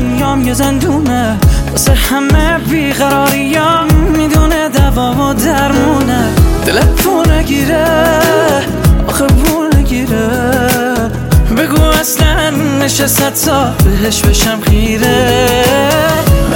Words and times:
دنیام 0.00 0.46
یه 0.46 0.54
زندونه. 0.54 1.36
واسه 1.72 1.92
همه 1.92 2.58
بیقراریم 2.58 3.86
می‌دونه 4.16 4.68
دوا 4.68 5.12
و 5.12 5.34
درمونه. 5.34 6.28
دل 6.66 6.80
پونه 6.80 7.42
گیره 7.42 7.86
آخه 9.08 9.26
پونه 9.26 9.82
گیره 9.82 10.28
بگو 11.56 11.82
اصلا 11.82 12.50
نشست 12.80 13.44
تا 13.44 13.72
بهش 13.84 14.20
بشم 14.20 14.60
خیره. 14.60 15.46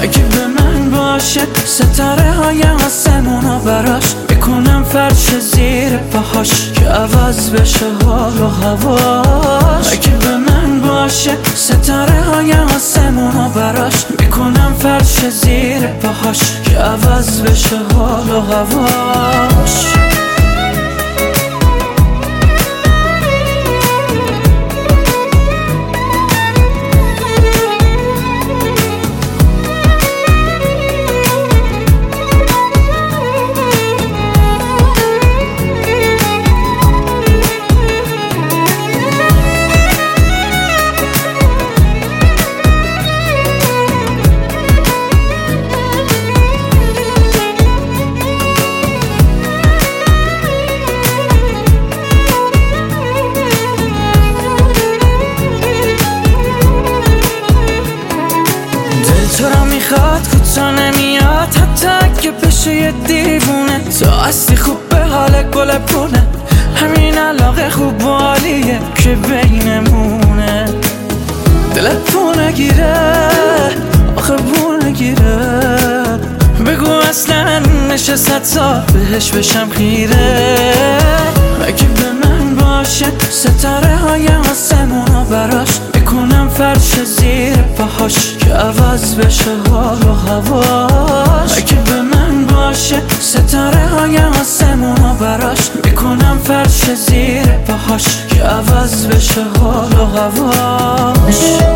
اگه 0.03 0.23
به 0.23 0.47
من 0.47 0.91
باشه 0.91 1.41
ستاره 1.65 2.33
های 2.33 2.63
آسمونا 2.87 3.59
براش؟ 3.59 4.05
می‌کنم 4.29 4.85
فرش 4.93 5.39
زیر 5.39 5.97
پاهاش 5.97 6.73
که 6.73 6.89
عوض 6.89 7.51
بشه 7.51 7.87
حال 8.05 8.41
و 8.41 8.49
هواش. 8.49 9.93
اگه 9.93 10.11
به 10.11 10.37
من 10.37 10.81
باشه 10.81 11.37
ستاره 11.61 12.21
های 12.21 12.53
آسمونا 12.53 13.49
براش 13.49 14.05
می‌کنم 14.19 14.75
فرش 14.79 15.29
زیر 15.29 15.87
پاهاش 15.87 16.39
که 16.65 16.79
عوض 16.79 17.43
بشه 17.43 17.77
حال 17.95 18.31
و 18.31 18.41
هواش. 18.41 19.87
تو 59.39 59.49
را 59.49 59.65
می‌خواد 59.65 60.29
کوتا 60.33 60.71
نمیاد. 60.71 61.55
حتی 61.55 62.21
که 62.23 62.31
بشه 62.31 62.75
یه 62.75 62.93
دیوونه. 63.07 63.81
تو 64.01 64.11
هستی 64.11 64.57
خوب 64.57 64.89
به 64.89 64.97
حال 64.97 65.43
گل 65.43 65.79
پونه. 65.79 66.27
همین 66.77 67.19
علاقه 67.19 67.71
خوب 67.71 68.05
و 68.05 68.09
عالیه 68.09 68.79
که 68.95 69.15
بینمونه. 69.15 70.65
دل 71.75 71.95
پونه 71.95 72.53
گیره 72.53 72.95
آخه 74.17 74.37
پونه 74.37 74.91
گیره. 74.91 75.51
بگو 76.67 76.91
اصلا 76.91 77.59
نشست 77.91 78.55
تا 78.55 78.83
بهش 78.93 79.31
بشم 79.31 79.69
خیره. 79.71 80.57
اگه 81.67 81.85
به 81.85 82.29
من 82.29 82.57
باشه 82.57 83.07
ستاره 83.31 83.97
های 83.97 84.29
آسمونا 84.51 85.25
براش. 85.25 85.69
می‌کنم 85.95 86.49
فرش 86.49 87.05
زیر 87.81 87.89
پاهاش 87.89 88.37
که 88.39 88.55
عوض 88.55 89.15
بشه 89.15 89.51
حال 89.71 90.03
و 90.03 90.15
هواش. 90.15 91.59
اگه 91.59 91.75
به 91.75 92.03
من 92.03 92.47
باشه 92.47 93.03
ستاره 93.21 93.87
های 93.87 94.19
آسمونا 94.19 95.15
براش. 95.15 95.71
می‌کنم 95.85 96.39
فرش 96.45 96.95
زیر 96.95 97.47
پاهاش 97.47 98.05
که 98.29 98.43
عوض 98.43 99.07
بشه 99.07 99.45
حال 99.61 99.93
و 99.93 100.07
هواش. 100.07 101.70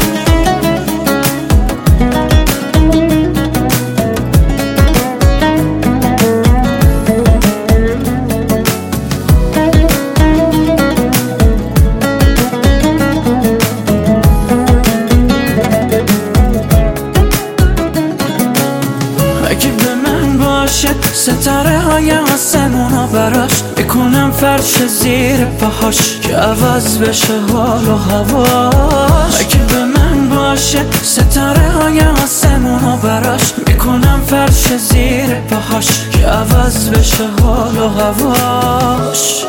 اگه 19.46 19.70
به 19.70 19.94
من 19.94 20.38
باشه 20.38 20.88
ستاره 21.12 21.78
های 21.78 22.12
آسمونا 22.12 23.06
براش. 23.06 23.50
می‌کنم 23.76 24.30
فرش 24.30 24.86
زیر 24.86 25.44
پاهاش 25.44 26.18
که 26.22 26.36
عوض 26.36 26.98
بشه 26.98 27.40
حال 27.52 27.88
و 27.88 27.96
هواش. 27.96 29.40
اگه 29.40 29.64
به 29.68 29.84
من 29.84 30.28
باشه 30.28 30.84
ستاره 31.02 31.70
های 31.70 32.00
آسمونا 32.00 32.96
براش. 32.96 33.54
می‌کنم 33.66 34.20
فرش 34.26 34.76
زیر 34.76 35.34
پاهاش 35.34 35.88
که 36.12 36.26
عوض 36.26 36.90
بشه 36.90 37.24
حال 37.42 37.78
و 37.78 37.88
هواش. 37.88 39.44